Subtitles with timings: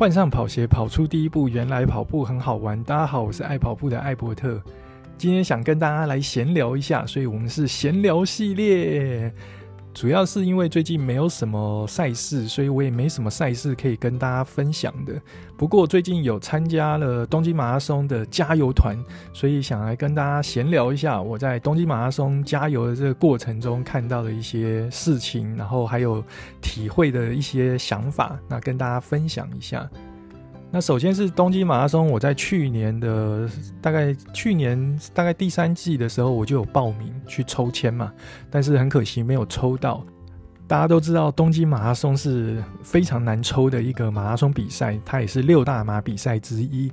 [0.00, 1.46] 换上跑鞋，跑出第一步。
[1.46, 2.82] 原来跑步很好玩。
[2.84, 4.58] 大家好，我是爱跑步的艾伯特。
[5.18, 9.30] 今天想跟大家来闲聊一下，所以我们是闲聊系列。
[9.92, 15.20] 主要是因为最近没有什么赛事，所以我也没什么赛事可以跟大家分享的。
[15.58, 18.96] 不过最近有参加了东京马拉松的加油团，
[19.34, 26.24] 所以想来跟大家闲聊一下我在东京马拉松加油的这个过程中看到的一些事情，然后还有
[26.62, 29.88] 体会的一些想法，那跟大家分享一下。
[30.72, 33.48] 那首先是东京马拉松，我在去年的
[33.82, 38.12] 大概去年大概第三季的时候，我就有报名去抽签嘛，
[38.48, 40.04] 但是很可惜没有抽到。
[40.68, 46.92] 大家都知道东京马拉松是非常难抽的一个马拉松比赛，它也是六大马比赛之一。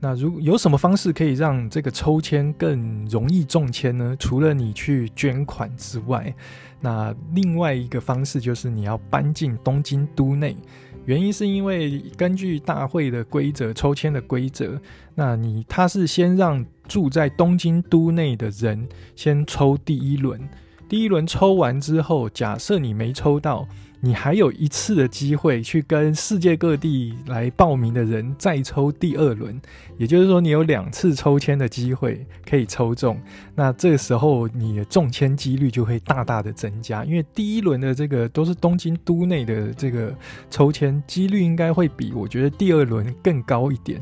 [0.00, 4.14] 那如有什么方式可以让这个抽签更容易中签呢？
[4.18, 6.32] 除了你去捐款之外，
[6.80, 10.56] 那另外一个方式就是你要搬进东京都内。
[11.04, 14.80] 原因是因为根据大会的规则，抽签的规则，
[15.14, 20.40] 那你他是先让住在东京都内的人先抽第一轮，
[20.88, 23.66] 第一轮抽完之后，假设你没抽到。
[24.00, 29.60] 你还有一次的机会去跟世界各地来报名的人再抽第二轮，
[29.96, 33.20] 也就是说，你有两次抽签的机会可以抽中。
[33.56, 40.14] 那这个时候你的中签几率就会大大的增加，因为第一轮的这个都是东京都内的这个
[40.48, 44.00] 抽签几率应该会比我觉得第二轮更高一点。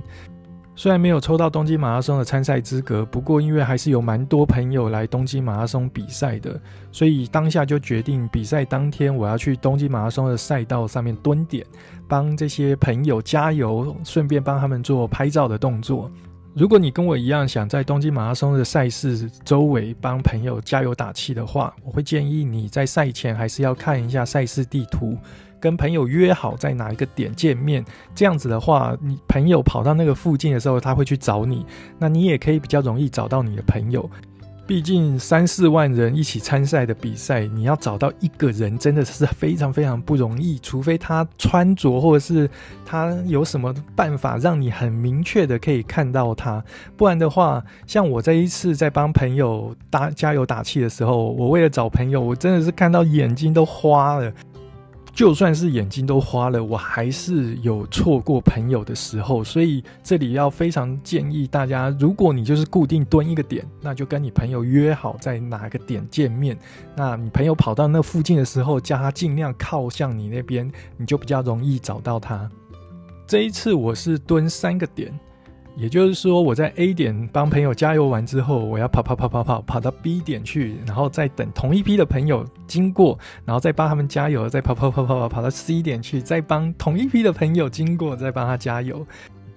[0.79, 6.61] 虽然没有抽到东京马拉松的参赛资格，不过因为还是有蛮多朋友来东京马拉松比赛的，
[6.93, 11.65] 所以当下就决定比赛当天我要去东京马拉松的赛道上面蹲点，
[12.07, 16.11] 帮这些朋友加油，顺便帮他们做拍照的动作。
[16.57, 25.19] 如果你跟我一样想在东京马拉松的赛事周围帮朋友加油打气的话，我会建议你在赛前还是要看一下赛事地图。
[25.61, 31.67] 跟朋友约好在哪一个点见面，这样子的话，你朋友跑到那个附近的时候，他会去找你，
[31.99, 34.09] 那你也可以比较容易找到你的朋友。
[34.67, 42.51] 毕竟三四万人一起参赛的比赛，你要找到一个人真的是非常非常不容易，除非他穿着或者是
[42.85, 46.63] 他有什么办法让你很明确的可以看到他，
[46.97, 54.33] 不然的话，像我这一次在帮朋友打加油打气的时候，我为了找朋友，我真的是看到眼睛都花了。
[55.17, 66.55] 就算是眼睛都花了，我还是有错过朋友的时候，所以这里要非常建议大家，如果你就是固定蹲一个点，那就跟你朋友约好在哪个点见面。
[66.95, 72.47] 那你朋友跑到那附近的时候，叫他尽量靠向你那边，你就比较容易找到他。
[73.27, 75.19] 这一次我是蹲三个点。
[75.77, 89.07] 也就是说，我在 A 点帮朋友加油完之后，我要跑跑跑跑跑跑到 B 点去，然后再等同一批的朋友经过，然后再帮他们加油，再跑跑跑跑跑跑到 C 点去，再帮同一批的朋友经过，再帮他加油。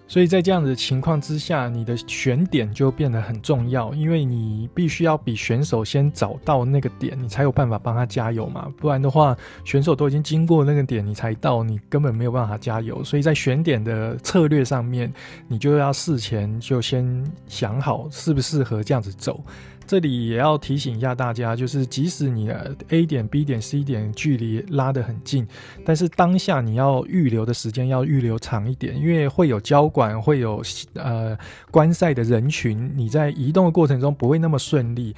[0.10, 8.74] 所以在这样的情况之下，你的选点就变得很重要，因为你必须要比选手先找到那个点，你才有办法帮他加油嘛。
[8.76, 13.04] 不然的话，选手都已经经过那个点，你才到，你根本没有办法加油。
[13.04, 15.14] 所以在选点的策略上面，
[15.48, 19.40] 你就要事前就先想好适不适合这样子走。
[19.90, 25.48] 这里也要提醒一下大家，就是即使你的 A 点、B 点、C 点距离拉得很近，
[25.84, 30.62] 但是当下你要预留的时间要预留长一点，因为会有交管，会有
[30.94, 31.36] 呃
[31.72, 35.16] 观赛的人群，你在移动的过程中不会那么顺利，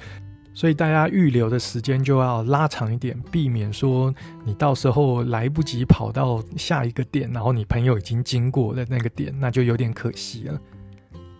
[0.54, 4.10] 所以大家预留的时间就要拉长一点，避免说
[4.42, 10.58] 你到时候来不及跑到下一个点，然后你朋友已经经过了那个点，那就有点可惜了。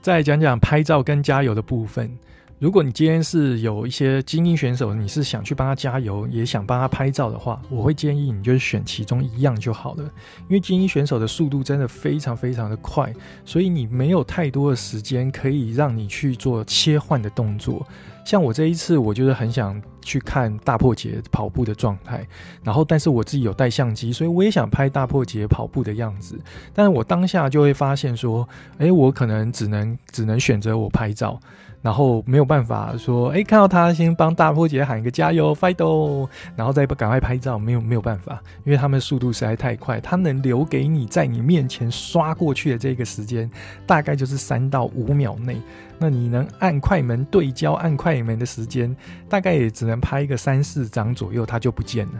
[0.03, 2.15] 再讲讲拍照跟加油的部分。
[2.63, 10.05] 如果你今天是有一些精英选手，你是想去帮他加油，也想帮他拍照的话，我会建议你就是选其中一样就好了。
[10.43, 13.13] 因为精英选手的速度真的非常非常的快，
[13.45, 17.85] 所以你没有太多的时间可以让你去做切换的动作。
[18.25, 22.25] 像我这一次，我就是很想去看大破节跑步的状态，
[22.63, 26.39] 然后但是我自己有带相机，所以我也想拍大破节跑步的样子。
[26.73, 28.49] 但是我当下就会发现说，
[28.79, 31.41] 诶，我可能只能只能选择我拍照。
[31.83, 43.51] 然后没有办法说，哎，看到他先帮大波姐喊一个加油，fight 哦，然后再赶快拍照，没有没有办法，因为他们速度实在太快，他能留给你在你面前刷过去的这个时间，
[43.85, 45.61] 大概就是三到五秒内，
[45.99, 48.95] 那你能按快门对焦按快门的时间，
[49.29, 52.13] 大概也只能拍一个三四张左右，它就不见了。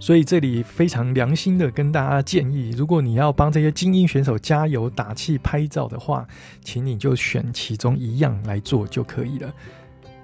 [0.00, 6.26] 所以这里非常良心的跟大家建议，如果你要帮这些精英选手加油打气拍照的话，
[6.62, 9.52] 请你就选其中一样来做就可以了。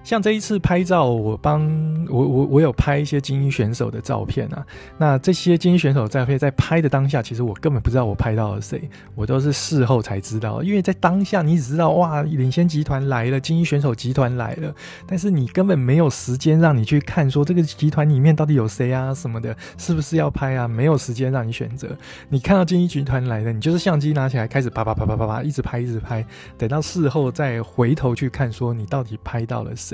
[0.05, 1.63] 像这一次拍照，我帮
[2.11, 4.65] 我我我有拍一些精英选手的照片啊。
[4.99, 10.63] 那这些精英选手照片在拍的当下，其实我根本不知道我拍到了谁，我都是事后才知道。
[10.63, 14.75] 因为在当下，你只知道哇，领先集团来了，精英选手集团来了，
[15.07, 20.69] 但是你根本没有时间让你去看说这个集团里面到底有谁啊什么的，是不是要拍啊？
[20.69, 21.89] 没有时间让你选择。
[22.29, 26.23] 你看到精英集团来了，你就是相机拿起来开始啪啪啪啪啪啪一直拍一直拍，
[26.59, 29.94] 等到事后再回头去看说你到底拍到了谁。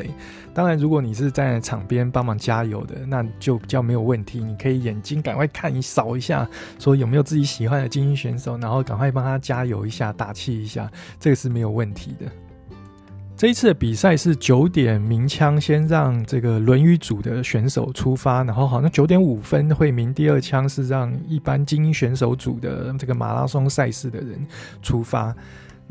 [0.52, 4.41] 当然，如果你是在场边帮忙加油的，那就比较没有问题。
[4.41, 6.49] 你可以眼睛赶快看一扫一下，
[6.79, 12.26] 说有没有自己喜欢的精英选手，然后赶快帮他加油一下，打气一下，这个是没有问题的。
[13.37, 24.46] 这一次的比赛是九点鸣枪，先让这个轮椅组的选手出发，然后好像九点五分会鸣第二枪，是让一般精英选手组的这个马拉松赛事的人
[24.82, 25.35] 出发。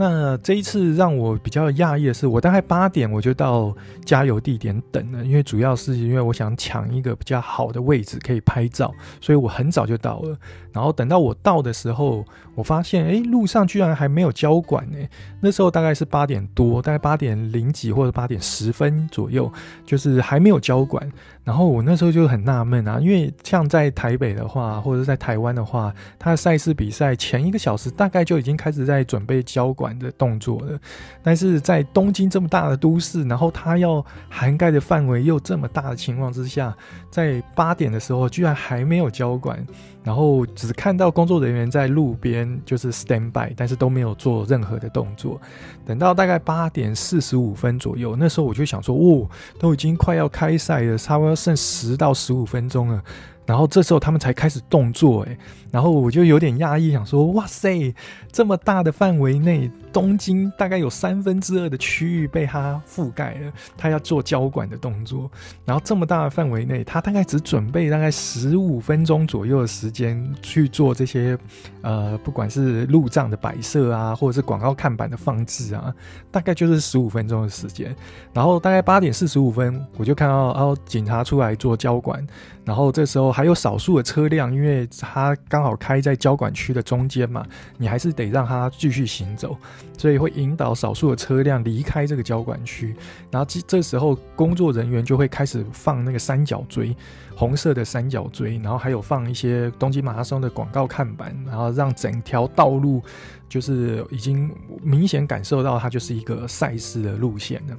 [0.01, 3.75] 那这一次让我比较讶异的是，我大概八点我就到
[4.05, 10.37] 加油地点等了，因为主要是因为我想抢一个比较好的位置可以拍照，所以我很早就到了。
[10.71, 12.23] 然后等到我到的时候，
[12.55, 14.97] 我发现，哎，路上居然还没有交管呢。
[15.41, 19.51] 那时候大概是八点多，大概八点零几或者八点十分左右，
[19.85, 21.11] 就是还没有交管。
[21.43, 30.79] 然后我那时候就很纳闷啊，因为像在台北的话，或者在台湾的话，他的赛事比赛前一个小时大概就已经开始在准备交管的动作了。
[31.23, 36.75] 但是在东京这么大的都市，然后他要涵盖的范围又这么大的情况之下，
[37.09, 39.65] 在八点的时候居然还没有交管。
[40.01, 45.39] 然后只看到工作人员在路边就是 stand by，但是都没有做任何的动作。
[45.85, 53.03] 等到大概八点四十五分左右，那时候我就想说，哦，都已经快要开赛了，差不多剩十到十五分钟了。
[53.49, 55.35] 然后这时候他们才开始动作，诶，
[55.71, 57.91] 然后我就有点讶异，想说，哇塞，
[58.31, 59.71] 这么大的范围内。
[59.91, 65.27] 东京大概有三分之二的区域被它覆盖了，它要做交管的动作，
[65.65, 71.35] 然后这么大的范围内，它大概只准备大概十五分钟左右的时间去做这些，
[71.81, 75.91] 呃，不管是路障的摆设啊，或者是广告看板的放置啊，
[76.29, 77.95] 大概就是十五分钟的时间。
[78.31, 82.23] 然后大概八点四十五分，我就看到哦，警察出来做交管，
[82.63, 87.45] 然后这时候还有少数的车辆，因为它刚好开在交管区的中间嘛，
[87.77, 89.57] 你还是得让它继续行走。
[89.97, 92.93] 所以会引导少数的车辆离开这个交管区，
[93.31, 96.93] 然后这这时候工作人员就会开始放那个三角锥，
[97.33, 103.01] 红色的三角锥，然后还有放一些东京马拉松的广告看板，然后让整条道路
[103.47, 107.77] 就是已经明显感受到它就是一个赛事的路线了。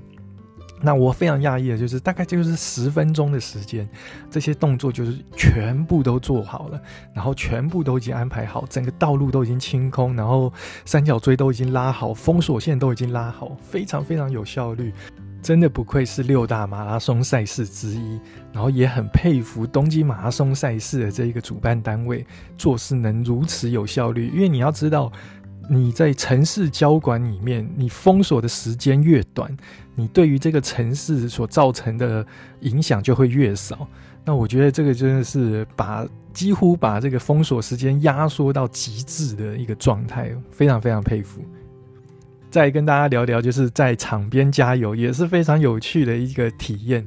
[0.82, 3.88] 那我非常讶异的就是，大概就是十分钟的时间，
[4.31, 6.81] 这些动作就是全部都做好了，
[7.12, 10.53] 然后全部都已经安排好，整个道路都已经清空，然后
[10.87, 14.91] 三角锥都已经拉好，封锁线都已经拉好，非常非常有效率，
[15.43, 18.19] 真的不愧是六大马拉松赛事之一，
[18.53, 22.26] 然后也很佩服东京马拉松赛事的这一个主办单位
[22.56, 25.12] 做事能如此有效率，因为你要知道。
[25.73, 29.57] 你在城市交管里面，你封锁的时间越短，
[29.95, 32.27] 你对于这个城市所造成的
[32.63, 33.87] 影响就会越少。
[34.25, 41.41] 那我觉得这个真的是把几乎把这个封锁时间压缩到极致的一个状态，非常非常佩服。
[42.51, 47.07] 再跟大家聊聊，就是在场边加油也是非常有趣的一个体验。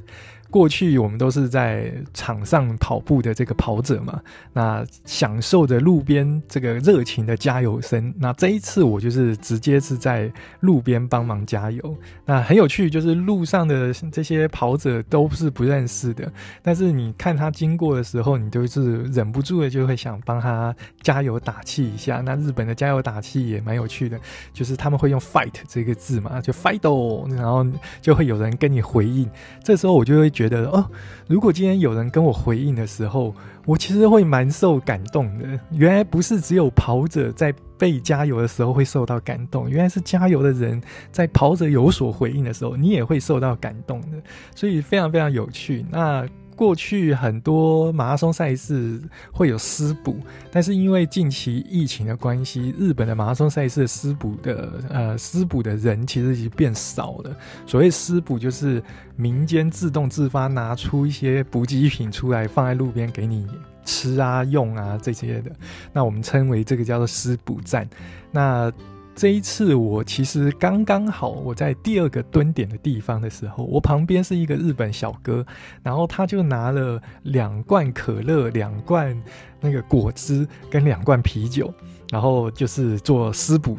[0.54, 4.20] 过去我们都是在场上跑步的这个跑者嘛，
[4.52, 8.14] 那享受着路边这个热情的加油声。
[8.16, 11.98] 那这一次我就是直接是在路边帮忙加油。
[12.24, 16.32] 那很有趣，就是路上的这些跑者都是不认识的，
[16.62, 22.22] 但是你看他经过的时候，你都是忍不住的就会想帮他加油打气一下。
[22.24, 24.16] 那日本的加油打气也蛮有趣的，
[24.52, 27.66] 就是他们会用 fight 这个字嘛，就 fight，然后
[28.00, 29.28] 就会有人跟你回应。
[29.64, 30.43] 这时候我就会觉。
[30.48, 30.84] 觉得哦，
[31.26, 33.34] 如果今天有人跟我回应的时候，
[33.64, 35.58] 我其实会蛮受感动的。
[35.72, 44.22] 原来不是只有跑者在被加油的时候会受到感动，原来是加油的人在跑者有所回应的时候，你也会受到感动的。
[44.54, 45.84] 所以非常非常有趣。
[45.90, 46.26] 那。
[46.56, 49.00] 过去很多马拉松赛事
[49.32, 50.16] 会有私补，
[50.50, 57.36] 但是因为近期疫情的关系，日本的马拉松赛事私补的呃私补的人其实已经变少了。
[57.66, 58.82] 所谓私补就是
[59.16, 63.46] 民间自动自发拿出一些补给品出来放在路边给你
[63.84, 65.50] 吃啊用啊这些的，
[65.92, 67.88] 那我们称为这个叫做私补站。
[68.30, 68.72] 那
[69.14, 75.46] 这一次我其实刚刚好，我在第二个蹲点的地方的时候，我旁边是一个日本小哥，
[75.82, 79.16] 然后他就拿了两罐可乐、两罐
[79.60, 81.72] 那个果汁跟两罐啤酒，
[82.10, 83.78] 然后就是做私补。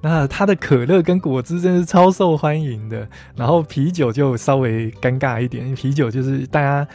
[0.00, 6.86] 那他的可乐跟果汁真是超受欢迎的，然后啤酒就稍微尴尬一点，啤酒就是大家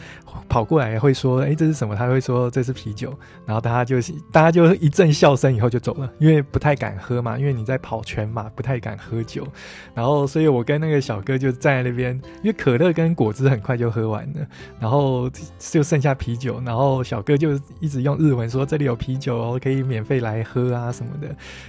[0.48, 3.12] 跑过来会说：“哎，这是什么？”他会说：“这是啤酒。”
[3.44, 3.96] 然后大家就
[4.32, 9.46] 大家就一阵笑声，以后就走了，因为不太敢喝嘛，因为你在跑全马，不太敢喝酒。
[9.94, 14.46] 然后，所以我跟那个小哥就站在那边，因为可乐跟果汁很快就喝完了，
[14.80, 21.28] 然后就剩下啤酒，然后小哥就一直用日文说：“这里有啤酒哦，可以免费来喝啊什么的。”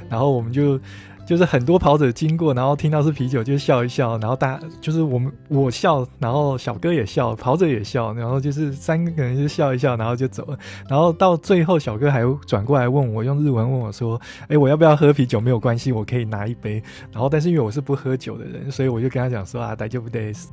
[0.09, 0.79] 然后我们就。
[1.25, 10.57] 就是很多跑者经过，然后听到是啤酒就笑一笑，然后大就是我们我笑，然后小哥也笑，跑者也笑，然后就是三个人就笑一笑，然后就走了。
[10.87, 15.41] 然后到最后，小哥还转过来问我，用日文问我说：“诶，我要不要喝啤酒？
[15.41, 20.45] 没有关系，我可以拿一杯。”然后但是因为我是不喝酒的人，所以我就跟他讲说：“啊，大丈夫です。”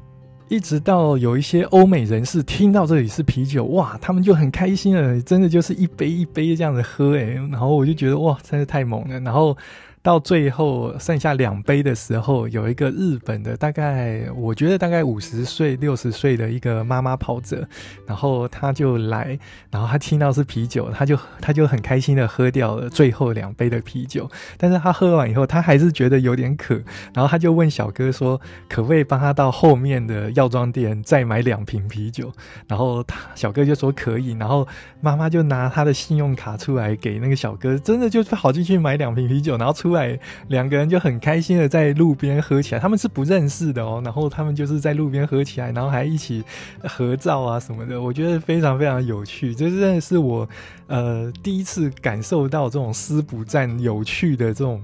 [0.49, 9.21] 一直到有一些欧美人士听到这里是啤酒，哇，他们就很开心了，真的就是一杯一杯这样子喝，诶，然后我就觉得哇，真是太猛了。
[9.21, 9.55] 然后。
[10.03, 17.65] 到最后剩下两杯的时候，有一个日本的，大概我觉得大概五十岁、六十岁的一个妈妈跑者，
[18.05, 19.39] 然后他就来，
[19.71, 24.29] 然后他听到是啤酒，他就他就很开心的喝掉了最后两杯的啤酒。
[24.59, 26.75] 但是他喝完以后，他还是觉得有点渴，
[27.15, 32.33] 然后他就问小哥说，可不可以帮他到后面的药妆店再买两瓶啤酒？
[32.67, 34.67] 然后他小哥就说可以，然后
[35.01, 39.92] 妈妈就拿他的信用卡出来给那个小哥，真的就跑进去买两瓶啤酒，然后出。
[39.93, 40.19] 出来，
[40.49, 42.81] 两个人就很开心的在路边喝起来。
[42.81, 46.43] 他们是不认识的哦，然后他们就是在路边喝起来，然后还一起
[46.83, 48.01] 合照啊什么的。
[48.01, 50.49] 我觉得非常非常有趣，这真的是我
[50.87, 54.83] 呃第一次感受到这种师补站有趣的这种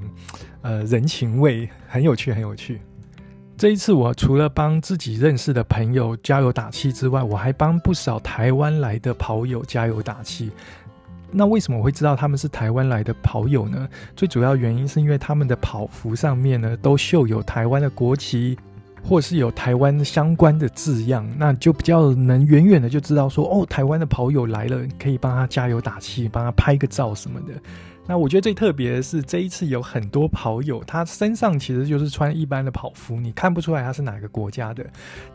[0.60, 2.80] 呃人情味，很有趣，很有趣。
[3.56, 10.50] 这一次我除了帮自己认识的朋友加油打气之外，我还帮不少台湾来的跑友加油打气。
[11.30, 13.88] 那为什么我会知道他们是台湾来的跑友呢？
[14.16, 18.58] 最主要原因是因为他们的跑服上面呢都绣有台湾的国旗，
[19.02, 27.52] 或是有台湾相关的字样，那就比较能远远的就知道说，哦，台湾的跑友来了，可以帮他加油打气，帮他拍个照什么的。
[28.08, 34.82] 那我觉得最特别的是，这一次有很多跑友，他身上其实就是穿一般的跑服，你看不出来他是哪个国家的，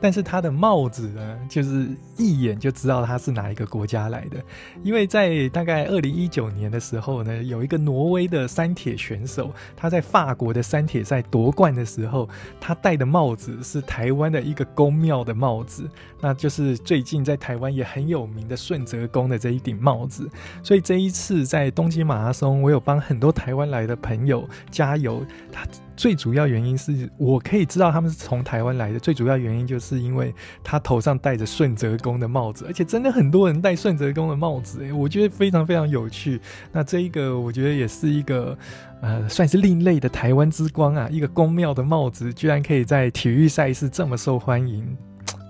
[0.01, 1.87] 但是他的帽子呢，就是
[2.17, 4.37] 一眼就知道他是哪一个国家来的。
[4.81, 12.27] 因为在大概二零一九年的时候呢，有一个挪威的三铁选手，他在法国的三铁赛夺冠的时候，
[12.59, 15.87] 他戴的帽子是台湾的一个宫庙的帽子，
[16.19, 20.27] 那就是最近在台湾也很有名的顺泽宫的这一顶帽子。
[20.63, 22.62] 所以这一次在东京马拉松。
[22.63, 36.39] 我有帮很多台湾来的朋友加油，他最主要原因是我可以知道他们是从台湾来的，最主要原因就是因为他头上戴着顺泽宫的帽子，而且真的很多人戴顺泽宫的帽子，诶，我觉得非常非常有趣。
[36.71, 38.57] 那这一个我觉得也是一个
[39.01, 44.97] 呃，算是另类的台湾之光啊，一个宫庙的帽子居然可以在体育赛事这么受欢迎，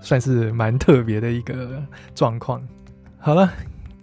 [0.02, 1.82] 算是蛮特别的一个
[2.14, 2.60] 状况。
[3.18, 3.50] 好了。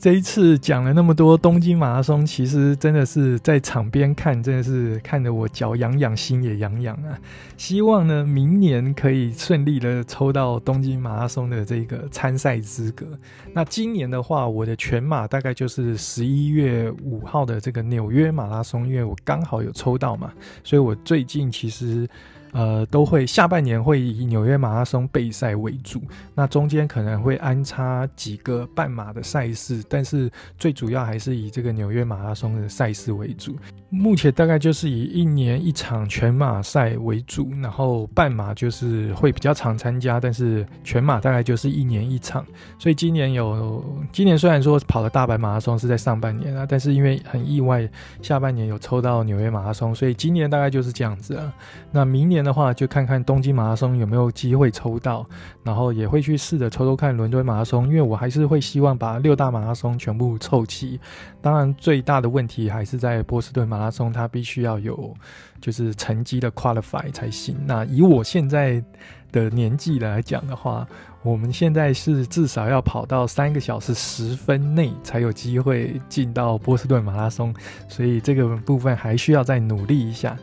[0.02, 7.16] 这一次讲了那么多东京马拉松，其实真的是在场边看，真的是看得我脚痒痒，心也痒痒啊！
[7.56, 13.06] 希望呢，明年可以顺利的抽到东京马拉松的这个参赛资格。
[13.54, 22.10] 那今年的话，我的全马大概就是十一月五号的这个纽约马拉松，因为我刚好有抽到嘛，所以我最近其实。
[22.52, 26.02] 呃，都会下半年会以纽约马拉松备赛为主，
[26.36, 33.56] 那中间可能会安插几个半马的赛事，但是最主要还是以这个纽约马拉松的赛事为主。
[33.90, 42.46] 目前大概就是以一年一场全马赛为主，然后半马就是会比较常参加，但是全马大概就是一年一场。
[42.80, 47.88] 所以今年有，今年虽然说跑的大阪马拉松是在上半年啊，但是因为很意外，
[48.22, 51.54] 下半年有抽到纽约马拉松，所以今年大概就是这样子啊。
[51.92, 55.26] 那明年的话，就看看东京马拉松有没有机会抽到，
[55.64, 61.00] 然后也会去试着抽抽看伦敦马拉松，因为我还是会希望把六大马拉松全部凑齐。
[61.42, 65.14] 当然，最大的问题还是在波士顿马拉松，它必须要有
[65.60, 67.56] 就是成绩的 qualify 才行。
[67.66, 68.84] 那以我现在
[69.32, 70.88] 的年纪来讲的话，
[71.24, 77.54] 我们现在是至少要跑到三个小时十分内才有机会进到波士顿马拉松，
[77.88, 80.38] 所以这个部分还需要再努力一下。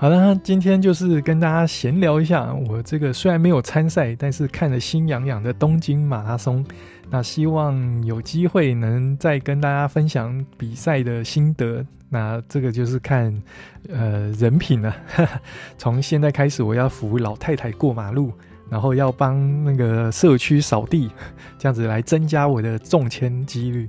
[0.00, 6.64] 好了，今天就是跟大家闲聊一下，我这个虽然没有参赛，但是看得心痒痒的东京马拉松。
[7.10, 11.84] 那希望有机会能再跟大家分享比赛的心得。
[12.08, 13.30] 那这个就是看
[13.90, 14.96] 呃人品了。
[15.76, 18.32] 从现在开始，我要扶老太太过马路，
[18.70, 21.10] 然后要帮那个社区扫地，
[21.58, 23.86] 这样子来增加我的中签几率。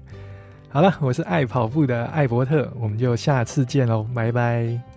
[0.68, 4.91] 好了，我是爱跑步的艾伯特，我们就下次见喽，拜拜。